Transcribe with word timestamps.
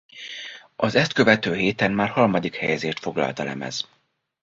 Az 0.75 0.95
ezt 0.95 1.13
követő 1.13 1.55
héten 1.55 1.91
már 1.91 2.09
harmadik 2.09 2.55
helyezést 2.55 2.99
foglalt 2.99 3.39
a 3.39 3.43
lemez. 3.43 3.89